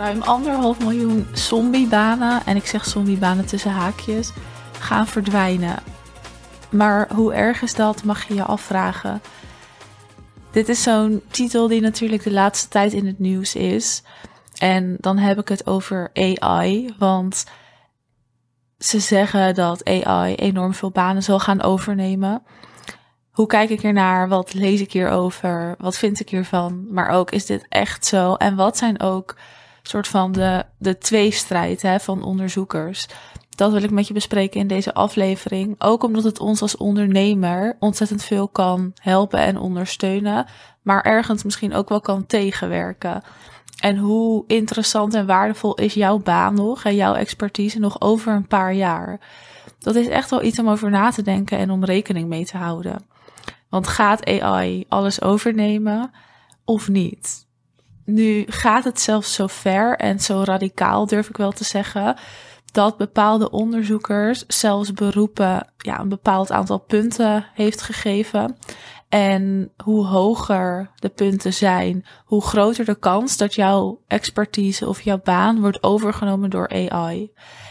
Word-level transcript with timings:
Ruim 0.00 0.22
anderhalf 0.22 0.78
miljoen 0.78 1.26
zombiebanen, 1.32 2.46
en 2.46 2.56
ik 2.56 2.66
zeg 2.66 2.84
zombiebanen 2.84 3.46
tussen 3.46 3.70
haakjes, 3.70 4.32
gaan 4.78 5.06
verdwijnen. 5.06 5.78
Maar 6.70 7.08
hoe 7.14 7.34
erg 7.34 7.62
is 7.62 7.74
dat, 7.74 8.04
mag 8.04 8.28
je 8.28 8.34
je 8.34 8.44
afvragen. 8.44 9.22
Dit 10.50 10.68
is 10.68 10.82
zo'n 10.82 11.22
titel 11.30 11.68
die 11.68 11.80
natuurlijk 11.80 12.22
de 12.22 12.32
laatste 12.32 12.68
tijd 12.68 12.92
in 12.92 13.06
het 13.06 13.18
nieuws 13.18 13.54
is. 13.54 14.02
En 14.58 14.96
dan 15.00 15.18
heb 15.18 15.38
ik 15.38 15.48
het 15.48 15.66
over 15.66 16.10
AI, 16.14 16.94
want 16.98 17.44
ze 18.78 19.00
zeggen 19.00 19.54
dat 19.54 19.84
AI 19.84 20.34
enorm 20.34 20.74
veel 20.74 20.90
banen 20.90 21.22
zal 21.22 21.38
gaan 21.38 21.62
overnemen. 21.62 22.42
Hoe 23.30 23.46
kijk 23.46 23.70
ik 23.70 23.82
ernaar? 23.82 24.28
Wat 24.28 24.54
lees 24.54 24.80
ik 24.80 24.92
hierover? 24.92 25.74
Wat 25.78 25.96
vind 25.96 26.20
ik 26.20 26.28
hiervan? 26.28 26.86
Maar 26.90 27.08
ook, 27.08 27.30
is 27.30 27.46
dit 27.46 27.66
echt 27.68 28.06
zo? 28.06 28.34
En 28.34 28.56
wat 28.56 28.76
zijn 28.76 29.00
ook 29.00 29.36
soort 29.90 30.08
van 30.08 30.32
de, 30.32 30.64
de 30.78 30.98
tweestrijd 30.98 31.82
hè, 31.82 32.00
van 32.00 32.22
onderzoekers? 32.22 33.06
Dat 33.56 33.72
wil 33.72 33.82
ik 33.82 33.90
met 33.90 34.06
je 34.06 34.14
bespreken 34.14 34.60
in 34.60 34.66
deze 34.66 34.94
aflevering. 34.94 35.74
Ook 35.78 36.02
omdat 36.02 36.22
het 36.22 36.38
ons 36.38 36.62
als 36.62 36.76
ondernemer 36.76 37.76
ontzettend 37.78 38.22
veel 38.22 38.48
kan 38.48 38.92
helpen 39.00 39.38
en 39.38 39.58
ondersteunen. 39.58 40.46
Maar 40.82 41.02
ergens 41.02 41.42
misschien 41.42 41.74
ook 41.74 41.88
wel 41.88 42.00
kan 42.00 42.26
tegenwerken. 42.26 43.22
En 43.80 43.96
hoe 43.96 44.44
interessant 44.46 45.14
en 45.14 45.26
waardevol 45.26 45.74
is 45.74 45.94
jouw 45.94 46.18
baan 46.18 46.54
nog 46.54 46.84
en 46.84 46.94
jouw 46.94 47.14
expertise 47.14 47.78
nog 47.78 48.00
over 48.00 48.32
een 48.32 48.46
paar 48.46 48.74
jaar? 48.74 49.20
Dat 49.78 49.94
is 49.94 50.08
echt 50.08 50.30
wel 50.30 50.42
iets 50.42 50.58
om 50.58 50.68
over 50.68 50.90
na 50.90 51.10
te 51.10 51.22
denken 51.22 51.58
en 51.58 51.70
om 51.70 51.84
rekening 51.84 52.28
mee 52.28 52.44
te 52.46 52.56
houden. 52.56 53.04
Want 53.68 53.86
gaat 53.86 54.26
AI 54.26 54.84
alles 54.88 55.22
overnemen 55.22 56.10
of 56.64 56.88
niet? 56.88 57.48
Nu 58.12 58.44
gaat 58.46 58.84
het 58.84 59.00
zelfs 59.00 59.34
zo 59.34 59.46
ver 59.46 59.96
en 59.96 60.20
zo 60.20 60.42
radicaal, 60.44 61.06
durf 61.06 61.28
ik 61.28 61.36
wel 61.36 61.52
te 61.52 61.64
zeggen, 61.64 62.16
dat 62.72 62.96
bepaalde 62.96 63.50
onderzoekers 63.50 64.44
zelfs 64.46 64.92
beroepen 64.92 65.72
ja, 65.78 66.00
een 66.00 66.08
bepaald 66.08 66.52
aantal 66.52 66.78
punten 66.78 67.46
heeft 67.54 67.82
gegeven. 67.82 68.56
En 69.08 69.72
hoe 69.84 70.06
hoger 70.06 70.90
de 70.94 71.08
punten 71.08 71.54
zijn, 71.54 72.04
hoe 72.24 72.42
groter 72.42 72.84
de 72.84 72.94
kans 72.94 73.36
dat 73.36 73.54
jouw 73.54 74.00
expertise 74.06 74.88
of 74.88 75.00
jouw 75.00 75.20
baan 75.24 75.60
wordt 75.60 75.82
overgenomen 75.82 76.50
door 76.50 76.68
AI. 76.68 77.30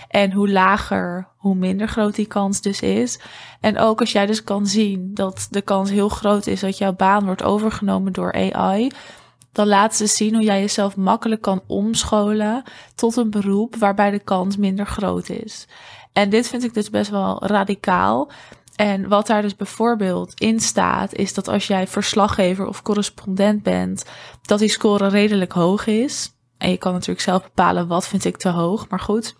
En 0.09 0.31
hoe 0.31 0.49
lager, 0.49 1.27
hoe 1.37 1.55
minder 1.55 1.87
groot 1.87 2.15
die 2.15 2.25
kans 2.25 2.61
dus 2.61 2.81
is. 2.81 3.19
En 3.59 3.77
ook 3.77 3.99
als 3.99 4.11
jij 4.11 4.25
dus 4.25 4.43
kan 4.43 4.67
zien 4.67 5.13
dat 5.13 5.47
de 5.49 5.61
kans 5.61 5.89
heel 5.89 6.09
groot 6.09 6.47
is 6.47 6.59
dat 6.59 6.77
jouw 6.77 6.93
baan 6.93 7.25
wordt 7.25 7.43
overgenomen 7.43 8.13
door 8.13 8.33
AI, 8.33 8.91
dan 9.51 9.67
laat 9.67 9.95
ze 9.95 10.07
zien 10.07 10.33
hoe 10.33 10.43
jij 10.43 10.59
jezelf 10.59 10.95
makkelijk 10.95 11.41
kan 11.41 11.61
omscholen 11.67 12.63
tot 12.95 13.15
een 13.15 13.29
beroep 13.29 13.75
waarbij 13.75 14.11
de 14.11 14.19
kans 14.19 14.57
minder 14.57 14.85
groot 14.85 15.29
is. 15.29 15.67
En 16.13 16.29
dit 16.29 16.47
vind 16.47 16.63
ik 16.63 16.73
dus 16.73 16.89
best 16.89 17.09
wel 17.11 17.45
radicaal. 17.45 18.31
En 18.75 19.07
wat 19.07 19.27
daar 19.27 19.41
dus 19.41 19.55
bijvoorbeeld 19.55 20.39
in 20.39 20.59
staat, 20.59 21.13
is 21.13 21.33
dat 21.33 21.47
als 21.47 21.67
jij 21.67 21.87
verslaggever 21.87 22.67
of 22.67 22.81
correspondent 22.81 23.63
bent, 23.63 24.05
dat 24.41 24.59
die 24.59 24.69
score 24.69 25.07
redelijk 25.07 25.51
hoog 25.51 25.87
is. 25.87 26.31
En 26.57 26.69
je 26.69 26.77
kan 26.77 26.93
natuurlijk 26.93 27.21
zelf 27.21 27.43
bepalen 27.43 27.87
wat 27.87 28.07
vind 28.07 28.25
ik 28.25 28.37
te 28.37 28.49
hoog, 28.49 28.89
maar 28.89 28.99
goed. 28.99 29.35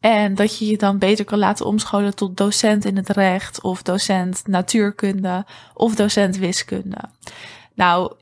En 0.00 0.34
dat 0.34 0.58
je 0.58 0.66
je 0.66 0.76
dan 0.76 0.98
beter 0.98 1.24
kan 1.24 1.38
laten 1.38 1.66
omscholen 1.66 2.14
tot 2.14 2.36
docent 2.36 2.84
in 2.84 2.96
het 2.96 3.08
recht 3.08 3.62
of 3.62 3.82
docent 3.82 4.46
natuurkunde 4.46 5.46
of 5.74 5.94
docent 5.94 6.36
wiskunde. 6.36 6.98
Nou, 7.74 8.12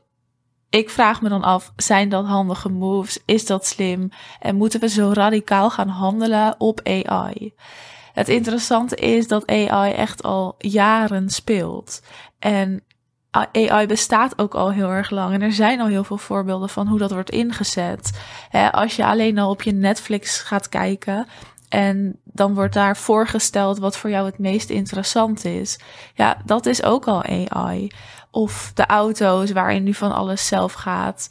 ik 0.69 0.89
vraag 0.89 1.21
me 1.21 1.29
dan 1.29 1.43
af, 1.43 1.73
zijn 1.75 2.09
dat 2.09 2.25
handige 2.25 2.69
moves? 2.69 3.19
Is 3.25 3.45
dat 3.45 3.65
slim? 3.65 4.09
En 4.39 4.55
moeten 4.55 4.79
we 4.79 4.89
zo 4.89 5.11
radicaal 5.13 5.69
gaan 5.69 5.87
handelen 5.87 6.55
op 6.57 6.79
AI? 6.83 7.53
Het 8.13 8.29
interessante 8.29 8.95
is 8.95 9.27
dat 9.27 9.47
AI 9.47 9.93
echt 9.93 10.23
al 10.23 10.55
jaren 10.57 11.29
speelt. 11.29 12.01
En 12.39 12.83
AI 13.31 13.85
bestaat 13.85 14.39
ook 14.39 14.55
al 14.55 14.71
heel 14.71 14.89
erg 14.89 15.09
lang. 15.09 15.33
En 15.33 15.41
er 15.41 15.53
zijn 15.53 15.79
al 15.79 15.87
heel 15.87 16.03
veel 16.03 16.17
voorbeelden 16.17 16.69
van 16.69 16.87
hoe 16.87 16.99
dat 16.99 17.11
wordt 17.11 17.29
ingezet. 17.29 18.19
als 18.71 18.95
je 18.95 19.05
alleen 19.05 19.37
al 19.37 19.49
op 19.49 19.61
je 19.61 19.71
Netflix 19.71 20.39
gaat 20.39 20.69
kijken. 20.69 21.27
En 21.69 22.19
dan 22.23 22.53
wordt 22.53 22.73
daar 22.73 22.97
voorgesteld 22.97 23.77
wat 23.77 23.97
voor 23.97 24.09
jou 24.09 24.25
het 24.25 24.39
meest 24.39 24.69
interessant 24.69 25.45
is. 25.45 25.79
Ja, 26.13 26.41
dat 26.45 26.65
is 26.65 26.83
ook 26.83 27.07
al 27.07 27.23
AI. 27.23 27.91
Of 28.37 28.71
de 28.73 28.85
auto's 28.85 29.51
waarin 29.51 29.83
nu 29.83 29.93
van 29.93 30.11
alles 30.11 30.47
zelf 30.47 30.73
gaat. 30.73 31.29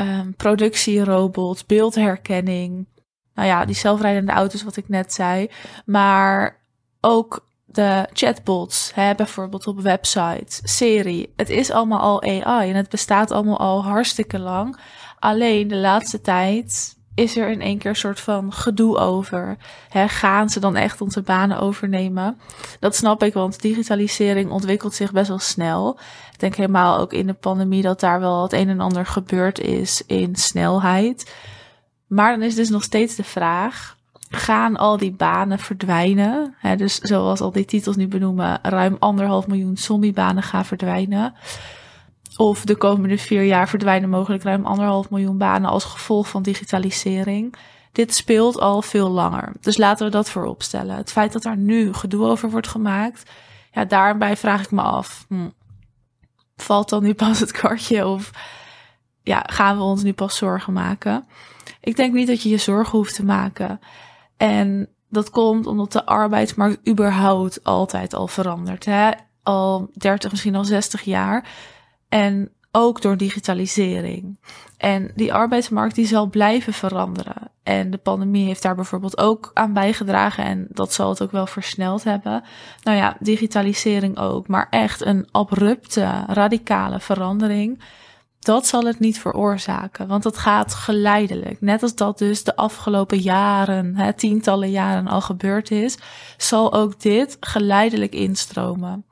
Um, 0.00 0.34
productierobots, 0.36 1.66
beeldherkenning. 1.66 2.88
Nou 3.34 3.48
ja, 3.48 3.64
die 3.64 3.74
zelfrijdende 3.74 4.32
auto's, 4.32 4.62
wat 4.62 4.76
ik 4.76 4.88
net 4.88 5.12
zei. 5.12 5.50
Maar 5.84 6.56
ook 7.00 7.46
de 7.64 8.08
chatbots, 8.12 8.90
hè, 8.94 9.14
bijvoorbeeld 9.14 9.66
op 9.66 9.80
websites, 9.80 10.60
serie. 10.62 11.32
Het 11.36 11.48
is 11.48 11.70
allemaal 11.70 12.00
al 12.00 12.22
AI 12.22 12.70
en 12.70 12.76
het 12.76 12.88
bestaat 12.88 13.30
allemaal 13.30 13.58
al 13.58 13.84
hartstikke 13.84 14.38
lang. 14.38 14.80
Alleen 15.18 15.68
de 15.68 15.76
laatste 15.76 16.20
tijd 16.20 16.96
is 17.20 17.36
er 17.36 17.48
in 17.48 17.60
één 17.60 17.78
keer 17.78 17.90
een 17.90 17.96
soort 17.96 18.20
van 18.20 18.52
gedoe 18.52 18.98
over. 18.98 19.56
gaan 19.92 20.50
ze 20.50 20.60
dan 20.60 20.76
echt 20.76 21.00
onze 21.00 21.22
banen 21.22 21.58
overnemen? 21.58 22.40
Dat 22.80 22.96
snap 22.96 23.22
ik, 23.22 23.34
want 23.34 23.60
digitalisering 23.60 24.50
ontwikkelt 24.50 24.94
zich 24.94 25.12
best 25.12 25.28
wel 25.28 25.38
snel. 25.38 25.98
Ik 26.32 26.38
denk 26.38 26.54
helemaal 26.54 26.98
ook 26.98 27.12
in 27.12 27.26
de 27.26 27.32
pandemie 27.32 27.82
dat 27.82 28.00
daar 28.00 28.20
wel 28.20 28.42
het 28.42 28.52
een 28.52 28.68
en 28.68 28.80
ander 28.80 29.06
gebeurd 29.06 29.60
is 29.60 30.02
in 30.06 30.36
snelheid. 30.36 31.34
Maar 32.06 32.32
dan 32.32 32.42
is 32.42 32.54
dus 32.54 32.68
nog 32.68 32.82
steeds 32.82 33.14
de 33.14 33.24
vraag: 33.24 33.96
gaan 34.30 34.76
al 34.76 34.96
die 34.96 35.12
banen 35.12 35.58
verdwijnen? 35.58 36.54
dus 36.76 36.98
zoals 36.98 37.40
al 37.40 37.52
die 37.52 37.64
titels 37.64 37.96
nu 37.96 38.08
benoemen, 38.08 38.58
ruim 38.62 38.96
anderhalf 38.98 39.46
miljoen 39.46 39.76
zombiebanen 39.76 40.42
gaan 40.42 40.64
verdwijnen. 40.64 41.34
Of 42.36 42.64
de 42.64 42.76
komende 42.76 43.18
vier 43.18 43.42
jaar 43.42 43.68
verdwijnen 43.68 44.08
mogelijk 44.08 44.42
ruim 44.42 44.66
anderhalf 44.66 45.10
miljoen 45.10 45.38
banen 45.38 45.70
als 45.70 45.84
gevolg 45.84 46.28
van 46.28 46.42
digitalisering. 46.42 47.54
Dit 47.92 48.14
speelt 48.14 48.60
al 48.60 48.82
veel 48.82 49.10
langer. 49.10 49.52
Dus 49.60 49.76
laten 49.76 50.06
we 50.06 50.12
dat 50.12 50.30
voorop 50.30 50.62
stellen. 50.62 50.96
Het 50.96 51.12
feit 51.12 51.32
dat 51.32 51.42
daar 51.42 51.56
nu 51.56 51.92
gedoe 51.92 52.26
over 52.26 52.50
wordt 52.50 52.68
gemaakt, 52.68 53.30
ja, 53.72 53.84
daarbij 53.84 54.36
vraag 54.36 54.62
ik 54.62 54.70
me 54.70 54.82
af. 54.82 55.24
Hm, 55.28 55.48
valt 56.56 56.88
dan 56.88 57.02
nu 57.02 57.14
pas 57.14 57.40
het 57.40 57.52
kwartje 57.52 58.06
of 58.06 58.30
ja, 59.22 59.44
gaan 59.46 59.76
we 59.76 59.82
ons 59.82 60.02
nu 60.02 60.12
pas 60.12 60.36
zorgen 60.36 60.72
maken? 60.72 61.26
Ik 61.80 61.96
denk 61.96 62.14
niet 62.14 62.26
dat 62.26 62.42
je 62.42 62.48
je 62.48 62.58
zorgen 62.58 62.98
hoeft 62.98 63.14
te 63.14 63.24
maken. 63.24 63.80
En 64.36 64.88
dat 65.08 65.30
komt 65.30 65.66
omdat 65.66 65.92
de 65.92 66.06
arbeidsmarkt 66.06 66.88
überhaupt 66.88 67.64
altijd 67.64 68.14
al 68.14 68.26
verandert. 68.26 68.84
Hè? 68.84 69.10
Al 69.42 69.90
30, 69.94 70.30
misschien 70.30 70.54
al 70.54 70.64
60 70.64 71.02
jaar. 71.02 71.48
En 72.10 72.52
ook 72.72 73.02
door 73.02 73.16
digitalisering. 73.16 74.38
En 74.76 75.10
die 75.14 75.32
arbeidsmarkt 75.32 75.94
die 75.94 76.06
zal 76.06 76.26
blijven 76.26 76.72
veranderen. 76.72 77.50
En 77.62 77.90
de 77.90 77.98
pandemie 77.98 78.46
heeft 78.46 78.62
daar 78.62 78.74
bijvoorbeeld 78.74 79.18
ook 79.18 79.50
aan 79.54 79.72
bijgedragen 79.72 80.44
en 80.44 80.66
dat 80.70 80.92
zal 80.92 81.08
het 81.08 81.22
ook 81.22 81.30
wel 81.30 81.46
versneld 81.46 82.04
hebben. 82.04 82.44
Nou 82.82 82.96
ja, 82.96 83.16
digitalisering 83.20 84.18
ook, 84.18 84.48
maar 84.48 84.66
echt 84.70 85.04
een 85.04 85.28
abrupte, 85.30 86.24
radicale 86.26 87.00
verandering. 87.00 87.82
Dat 88.38 88.66
zal 88.66 88.84
het 88.84 88.98
niet 88.98 89.20
veroorzaken, 89.20 90.08
want 90.08 90.24
het 90.24 90.38
gaat 90.38 90.74
geleidelijk. 90.74 91.60
Net 91.60 91.82
als 91.82 91.94
dat 91.94 92.18
dus 92.18 92.44
de 92.44 92.56
afgelopen 92.56 93.18
jaren, 93.18 93.96
hè, 93.96 94.12
tientallen 94.12 94.70
jaren 94.70 95.08
al 95.08 95.20
gebeurd 95.20 95.70
is, 95.70 95.98
zal 96.36 96.72
ook 96.72 97.00
dit 97.00 97.36
geleidelijk 97.40 98.12
instromen. 98.12 99.04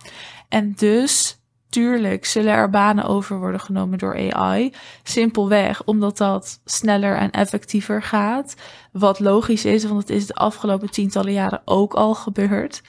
En 0.48 0.72
dus 0.76 1.37
Tuurlijk 1.68 2.24
zullen 2.24 2.52
er 2.52 2.70
banen 2.70 3.04
over 3.04 3.38
worden 3.38 3.60
genomen 3.60 3.98
door 3.98 4.32
AI. 4.32 4.72
Simpelweg 5.02 5.84
omdat 5.84 6.16
dat 6.16 6.60
sneller 6.64 7.16
en 7.16 7.30
effectiever 7.30 8.02
gaat. 8.02 8.54
Wat 8.92 9.20
logisch 9.20 9.64
is, 9.64 9.84
want 9.84 10.00
het 10.00 10.10
is 10.10 10.26
de 10.26 10.34
afgelopen 10.34 10.90
tientallen 10.90 11.32
jaren 11.32 11.62
ook 11.64 11.94
al 11.94 12.14
gebeurd. 12.14 12.82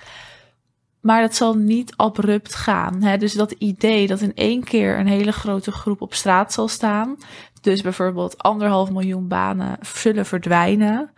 Maar 1.02 1.22
dat 1.22 1.36
zal 1.36 1.54
niet 1.54 1.94
abrupt 1.96 2.56
gaan. 2.56 3.02
Hè? 3.02 3.18
Dus 3.18 3.34
dat 3.34 3.52
idee 3.52 4.08
dat 4.08 4.22
in 4.22 4.36
één 4.36 4.64
keer 4.64 5.00
een 5.00 5.08
hele 5.08 5.32
grote 5.32 5.72
groep 5.72 6.02
op 6.02 6.14
straat 6.14 6.54
zal 6.54 6.68
staan. 6.68 7.18
Dus 7.62 7.82
bijvoorbeeld 7.82 8.38
anderhalf 8.38 8.92
miljoen 8.92 9.28
banen 9.28 9.78
zullen 9.82 10.26
verdwijnen. 10.26 11.12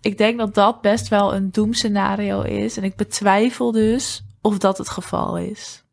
Ik 0.00 0.18
denk 0.18 0.38
dat 0.38 0.54
dat 0.54 0.80
best 0.80 1.08
wel 1.08 1.34
een 1.34 1.50
doemscenario 1.50 2.42
is. 2.42 2.76
En 2.76 2.84
ik 2.84 2.96
betwijfel 2.96 3.72
dus 3.72 4.24
of 4.40 4.58
dat 4.58 4.78
het 4.78 4.88
geval 4.88 5.38
is. 5.38 5.84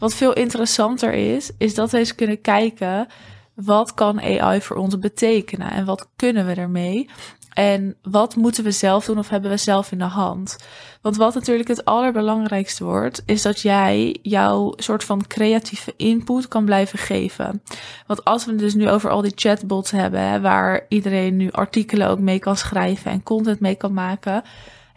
Wat 0.00 0.14
veel 0.14 0.32
interessanter 0.32 1.12
is, 1.12 1.50
is 1.58 1.74
dat 1.74 1.90
we 1.90 1.98
eens 1.98 2.14
kunnen 2.14 2.40
kijken 2.40 3.06
wat 3.54 3.94
kan 3.94 4.20
AI 4.20 4.60
voor 4.60 4.76
ons 4.76 4.98
betekenen 4.98 5.70
en 5.70 5.84
wat 5.84 6.08
kunnen 6.16 6.46
we 6.46 6.54
ermee? 6.54 7.08
En 7.50 7.96
wat 8.02 8.36
moeten 8.36 8.64
we 8.64 8.70
zelf 8.70 9.04
doen 9.04 9.18
of 9.18 9.28
hebben 9.28 9.50
we 9.50 9.56
zelf 9.56 9.92
in 9.92 9.98
de 9.98 10.04
hand? 10.04 10.56
Want 11.00 11.16
wat 11.16 11.34
natuurlijk 11.34 11.68
het 11.68 11.84
allerbelangrijkste 11.84 12.84
wordt, 12.84 13.22
is 13.26 13.42
dat 13.42 13.60
jij 13.60 14.18
jouw 14.22 14.72
soort 14.76 15.04
van 15.04 15.26
creatieve 15.26 15.94
input 15.96 16.48
kan 16.48 16.64
blijven 16.64 16.98
geven. 16.98 17.62
Want 18.06 18.24
als 18.24 18.44
we 18.44 18.50
het 18.50 18.60
dus 18.60 18.74
nu 18.74 18.88
over 18.90 19.10
al 19.10 19.22
die 19.22 19.32
chatbots 19.34 19.90
hebben, 19.90 20.42
waar 20.42 20.84
iedereen 20.88 21.36
nu 21.36 21.50
artikelen 21.50 22.08
ook 22.08 22.18
mee 22.18 22.38
kan 22.38 22.56
schrijven 22.56 23.10
en 23.10 23.22
content 23.22 23.60
mee 23.60 23.74
kan 23.74 23.92
maken. 23.92 24.42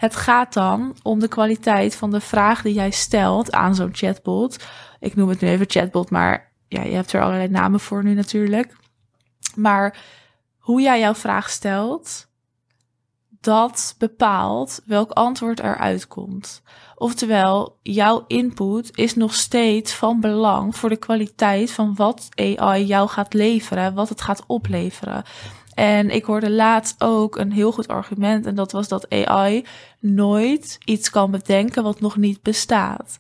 Het 0.04 0.16
gaat 0.16 0.54
dan 0.54 0.96
om 1.02 1.20
de 1.20 1.28
kwaliteit 1.28 1.96
van 1.96 2.12
de 2.12 2.20
vraag 2.20 2.62
die 2.62 2.74
jij 2.74 2.92
stelt 2.92 3.52
aan 3.52 3.76
zo'n 3.76 3.96
chatbot. 3.96 4.66
Ik 5.00 5.16
noem 5.16 5.30
het 5.30 5.42
nu 5.42 5.48
even 5.48 5.70
chatbot, 5.70 6.10
maar 6.10 6.52
ja, 6.68 6.82
je 6.82 6.96
hebt 6.96 7.14
er 7.14 7.22
allerlei 7.22 7.50
namen 7.50 7.80
voor 7.80 8.04
nu 8.04 8.14
natuurlijk. 8.14 8.76
Maar 9.56 9.98
hoe 10.58 10.82
jij 10.82 11.00
jouw 11.00 11.14
vraag 11.16 11.50
stelt, 11.50 12.28
dat 13.30 13.96
bepaalt 13.98 14.82
welk 14.86 15.12
antwoord 15.12 15.60
eruit 15.60 16.08
komt. 16.08 16.62
Oftewel, 16.96 17.80
jouw 17.82 18.24
input 18.28 18.98
is 18.98 19.16
nog 19.16 19.34
steeds 19.34 19.94
van 19.94 20.20
belang 20.20 20.76
voor 20.76 20.90
de 20.90 20.98
kwaliteit 20.98 21.72
van 21.72 21.96
wat 21.96 22.30
AI 22.36 22.86
jou 22.86 23.10
gaat 23.10 23.34
leveren, 23.34 23.94
wat 23.94 24.10
het 24.10 24.22
gaat 24.22 24.44
opleveren. 24.48 25.24
En 25.74 26.10
ik 26.10 26.26
hoorde 26.26 26.52
laatst 26.52 26.96
ook 27.04 27.38
een 27.38 27.52
heel 27.52 27.72
goed 27.72 27.88
argument 27.88 28.46
en 28.46 28.56
dat 28.56 28.72
was 28.72 28.88
dat 28.88 29.10
AI 29.10 29.66
nooit 30.00 30.78
iets 30.86 31.10
kan 31.10 31.32
bedenken 31.32 31.84
wat 31.84 32.00
nog 32.00 32.18
niet 32.18 32.42
bestaat. 32.42 33.18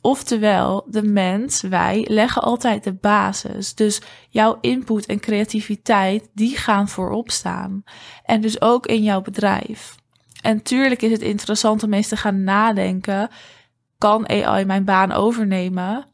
Oftewel, 0.00 0.86
de 0.88 1.02
mens, 1.02 1.60
wij, 1.60 2.06
leggen 2.08 2.42
altijd 2.42 2.84
de 2.84 2.94
basis. 2.94 3.74
Dus 3.74 4.00
jouw 4.28 4.58
input 4.60 5.06
en 5.06 5.20
creativiteit, 5.20 6.28
die 6.34 6.56
gaan 6.56 6.88
voorop 6.88 7.30
staan. 7.30 7.82
En 8.24 8.40
dus 8.40 8.60
ook 8.60 8.86
in 8.86 9.02
jouw 9.02 9.20
bedrijf. 9.20 9.94
En 10.42 10.62
tuurlijk 10.62 11.02
is 11.02 11.10
het 11.10 11.20
interessant 11.20 11.82
om 11.82 11.92
eens 11.92 12.08
te 12.08 12.16
gaan 12.16 12.44
nadenken: 12.44 13.28
kan 13.98 14.28
AI 14.28 14.64
mijn 14.64 14.84
baan 14.84 15.12
overnemen? 15.12 16.06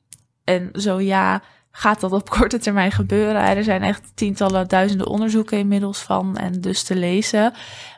En 0.45 0.71
zo 0.73 1.01
ja, 1.01 1.43
gaat 1.77 2.01
dat 2.01 2.13
op 2.13 2.31
korte 2.31 2.59
termijn 2.59 2.93
gebeuren? 2.93 3.43
Er 3.43 3.65
zijn 3.65 3.83
echt 3.83 4.13
tientallen, 4.15 4.69
duizenden 4.69 5.07
onderzoeken 5.07 5.59
inmiddels 5.59 5.99
van 5.99 6.37
en 6.37 6.61
dus 6.61 6.83
te 6.83 6.97
lezen. 6.97 7.53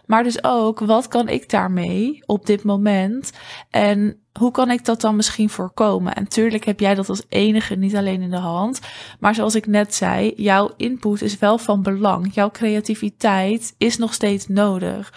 Maar 0.06 0.22
dus 0.22 0.44
ook, 0.44 0.78
wat 0.78 1.08
kan 1.08 1.28
ik 1.28 1.50
daarmee 1.50 2.22
op 2.26 2.46
dit 2.46 2.62
moment? 2.62 3.32
En 3.70 4.20
hoe 4.38 4.50
kan 4.50 4.70
ik 4.70 4.84
dat 4.84 5.00
dan 5.00 5.16
misschien 5.16 5.50
voorkomen? 5.50 6.14
En 6.14 6.28
tuurlijk 6.28 6.64
heb 6.64 6.80
jij 6.80 6.94
dat 6.94 7.08
als 7.08 7.22
enige 7.28 7.74
niet 7.74 7.96
alleen 7.96 8.22
in 8.22 8.30
de 8.30 8.36
hand. 8.36 8.80
Maar 9.20 9.34
zoals 9.34 9.54
ik 9.54 9.66
net 9.66 9.94
zei, 9.94 10.32
jouw 10.36 10.70
input 10.76 11.22
is 11.22 11.38
wel 11.38 11.58
van 11.58 11.82
belang. 11.82 12.34
Jouw 12.34 12.50
creativiteit 12.50 13.74
is 13.78 13.98
nog 13.98 14.14
steeds 14.14 14.48
nodig. 14.48 15.12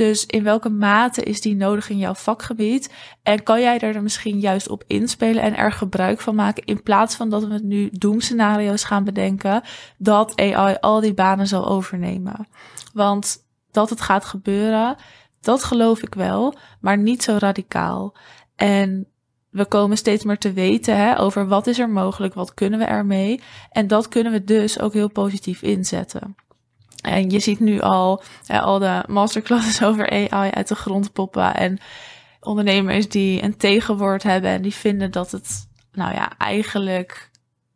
Dus 0.00 0.26
in 0.26 0.42
welke 0.42 0.68
mate 0.68 1.22
is 1.22 1.40
die 1.40 1.56
nodig 1.56 1.88
in 1.88 1.98
jouw 1.98 2.14
vakgebied? 2.14 2.92
En 3.22 3.42
kan 3.42 3.60
jij 3.60 3.78
er 3.78 4.02
misschien 4.02 4.38
juist 4.38 4.68
op 4.68 4.84
inspelen 4.86 5.42
en 5.42 5.56
er 5.56 5.72
gebruik 5.72 6.20
van 6.20 6.34
maken 6.34 6.64
in 6.64 6.82
plaats 6.82 7.14
van 7.14 7.30
dat 7.30 7.44
we 7.44 7.58
nu 7.62 7.88
doemscenario's 7.92 8.84
gaan 8.84 9.04
bedenken 9.04 9.62
dat 9.98 10.40
AI 10.40 10.76
al 10.80 11.00
die 11.00 11.14
banen 11.14 11.46
zal 11.46 11.68
overnemen? 11.68 12.48
Want 12.92 13.46
dat 13.70 13.90
het 13.90 14.00
gaat 14.00 14.24
gebeuren, 14.24 14.96
dat 15.40 15.64
geloof 15.64 16.02
ik 16.02 16.14
wel, 16.14 16.54
maar 16.80 16.98
niet 16.98 17.22
zo 17.22 17.36
radicaal. 17.38 18.16
En 18.56 19.06
we 19.50 19.66
komen 19.66 19.96
steeds 19.96 20.24
meer 20.24 20.38
te 20.38 20.52
weten 20.52 20.96
hè, 20.96 21.18
over 21.18 21.48
wat 21.48 21.66
is 21.66 21.78
er 21.78 21.90
mogelijk, 21.90 22.34
wat 22.34 22.54
kunnen 22.54 22.78
we 22.78 22.84
ermee. 22.84 23.40
En 23.70 23.86
dat 23.86 24.08
kunnen 24.08 24.32
we 24.32 24.44
dus 24.44 24.78
ook 24.78 24.92
heel 24.92 25.10
positief 25.10 25.62
inzetten. 25.62 26.36
En 27.02 27.30
je 27.30 27.38
ziet 27.38 27.60
nu 27.60 27.80
al 27.80 28.22
hè, 28.46 28.60
al 28.60 28.78
de 28.78 29.04
masterclasses 29.06 29.82
over 29.88 30.10
AI 30.10 30.50
uit 30.50 30.68
de 30.68 30.74
grond 30.74 31.12
poppen. 31.12 31.54
En 31.54 31.78
ondernemers 32.40 33.08
die 33.08 33.42
een 33.42 33.56
tegenwoord 33.56 34.22
hebben 34.22 34.50
en 34.50 34.62
die 34.62 34.74
vinden 34.74 35.10
dat 35.10 35.30
het, 35.30 35.68
nou 35.92 36.14
ja, 36.14 36.32
eigenlijk 36.38 37.30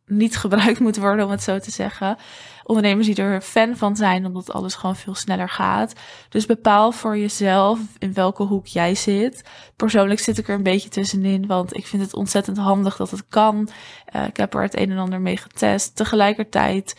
niet 0.05 0.37
gebruikt 0.43 0.79
moet 0.79 0.97
worden, 0.97 1.25
om 1.25 1.31
het 1.31 1.43
zo 1.43 1.59
te 1.59 1.71
zeggen 1.71 2.17
ondernemers 2.65 3.07
die 3.07 3.15
er 3.15 3.41
fan 3.41 3.77
van 3.77 3.95
zijn, 3.95 4.25
omdat 4.25 4.53
alles 4.53 4.75
gewoon 4.75 4.95
veel 4.95 5.15
sneller 5.15 5.49
gaat. 5.49 5.93
Dus 6.29 6.45
bepaal 6.45 6.91
voor 6.91 7.17
jezelf 7.17 7.79
in 7.99 8.13
welke 8.13 8.43
hoek 8.43 8.65
jij 8.67 8.95
zit. 8.95 9.43
Persoonlijk 9.75 10.19
zit 10.19 10.37
ik 10.37 10.47
er 10.47 10.55
een 10.55 10.63
beetje 10.63 10.89
tussenin, 10.89 11.47
want 11.47 11.77
ik 11.77 11.85
vind 11.85 12.01
het 12.01 12.13
ontzettend 12.13 12.57
handig 12.57 12.95
dat 12.95 13.11
het 13.11 13.27
kan. 13.27 13.69
Uh, 14.15 14.25
ik 14.25 14.37
heb 14.37 14.53
er 14.53 14.61
het 14.61 14.77
een 14.77 14.91
en 14.91 14.97
ander 14.97 15.21
mee 15.21 15.37
getest. 15.37 15.95
Tegelijkertijd 15.95 16.95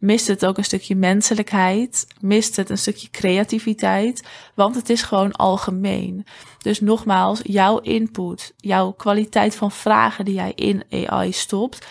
mist 0.00 0.26
het 0.26 0.46
ook 0.46 0.58
een 0.58 0.64
stukje 0.64 0.96
menselijkheid, 0.96 2.06
mist 2.20 2.56
het 2.56 2.70
een 2.70 2.78
stukje 2.78 3.10
creativiteit, 3.10 4.28
want 4.54 4.74
het 4.74 4.90
is 4.90 5.02
gewoon 5.02 5.32
algemeen. 5.32 6.26
Dus 6.58 6.80
nogmaals, 6.80 7.40
jouw 7.42 7.78
input, 7.78 8.52
jouw 8.56 8.90
kwaliteit 8.92 9.54
van 9.54 9.72
vragen 9.72 10.24
die 10.24 10.34
jij 10.34 10.52
in 10.54 10.84
AI 10.90 11.32
stopt, 11.32 11.86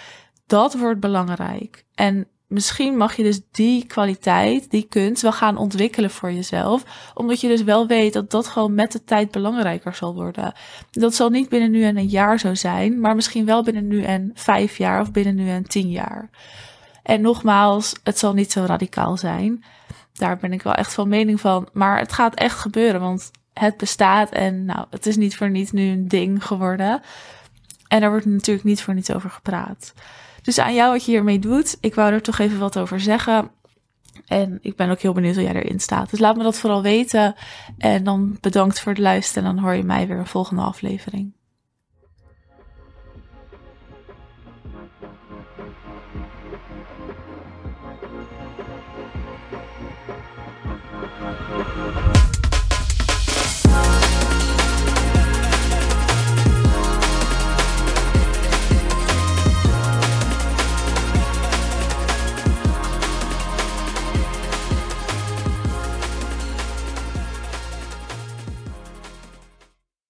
dat 0.47 0.77
wordt 0.77 0.99
belangrijk. 0.99 1.85
En 1.95 2.27
misschien 2.47 2.97
mag 2.97 3.15
je 3.15 3.23
dus 3.23 3.41
die 3.51 3.85
kwaliteit, 3.85 4.71
die 4.71 4.87
kunst 4.89 5.21
wel 5.21 5.31
gaan 5.31 5.57
ontwikkelen 5.57 6.09
voor 6.09 6.31
jezelf. 6.31 7.11
Omdat 7.13 7.41
je 7.41 7.47
dus 7.47 7.63
wel 7.63 7.87
weet 7.87 8.13
dat 8.13 8.31
dat 8.31 8.47
gewoon 8.47 8.73
met 8.73 8.91
de 8.91 9.03
tijd 9.03 9.31
belangrijker 9.31 9.95
zal 9.95 10.13
worden. 10.13 10.53
Dat 10.91 11.15
zal 11.15 11.29
niet 11.29 11.49
binnen 11.49 11.71
nu 11.71 11.83
en 11.83 11.97
een 11.97 12.07
jaar 12.07 12.39
zo 12.39 12.55
zijn, 12.55 12.99
maar 12.99 13.15
misschien 13.15 13.45
wel 13.45 13.63
binnen 13.63 13.87
nu 13.87 14.03
en 14.03 14.31
vijf 14.33 14.77
jaar 14.77 15.01
of 15.01 15.11
binnen 15.11 15.35
nu 15.35 15.49
en 15.49 15.63
tien 15.63 15.89
jaar. 15.89 16.29
En 17.09 17.21
nogmaals, 17.21 17.93
het 18.03 18.19
zal 18.19 18.33
niet 18.33 18.51
zo 18.51 18.63
radicaal 18.65 19.17
zijn. 19.17 19.63
Daar 20.13 20.37
ben 20.37 20.53
ik 20.53 20.61
wel 20.61 20.73
echt 20.73 20.93
van 20.93 21.07
mening 21.07 21.39
van. 21.39 21.69
Maar 21.73 21.99
het 21.99 22.13
gaat 22.13 22.35
echt 22.35 22.57
gebeuren, 22.57 23.01
want 23.01 23.31
het 23.53 23.77
bestaat 23.77 24.29
en 24.29 24.65
nou, 24.65 24.85
het 24.89 25.05
is 25.05 25.15
niet 25.15 25.37
voor 25.37 25.49
niets 25.49 25.71
nu 25.71 25.91
een 25.91 26.07
ding 26.07 26.45
geworden. 26.45 27.01
En 27.87 28.03
er 28.03 28.09
wordt 28.09 28.25
natuurlijk 28.25 28.65
niet 28.65 28.81
voor 28.81 28.93
niets 28.93 29.13
over 29.13 29.29
gepraat. 29.29 29.93
Dus 30.41 30.59
aan 30.59 30.73
jou 30.73 30.91
wat 30.91 31.05
je 31.05 31.11
hiermee 31.11 31.39
doet. 31.39 31.77
Ik 31.81 31.95
wou 31.95 32.13
er 32.13 32.21
toch 32.21 32.39
even 32.39 32.59
wat 32.59 32.77
over 32.77 32.99
zeggen. 32.99 33.51
En 34.25 34.59
ik 34.61 34.75
ben 34.75 34.89
ook 34.89 34.99
heel 34.99 35.13
benieuwd 35.13 35.35
hoe 35.35 35.43
jij 35.43 35.55
erin 35.55 35.79
staat. 35.79 36.09
Dus 36.09 36.19
laat 36.19 36.37
me 36.37 36.43
dat 36.43 36.59
vooral 36.59 36.81
weten. 36.81 37.35
En 37.77 38.03
dan 38.03 38.37
bedankt 38.41 38.79
voor 38.79 38.91
het 38.91 39.01
luisteren. 39.01 39.49
En 39.49 39.55
dan 39.55 39.63
hoor 39.63 39.73
je 39.73 39.83
mij 39.83 40.07
weer 40.07 40.17
een 40.17 40.27
volgende 40.27 40.61
aflevering. 40.61 41.33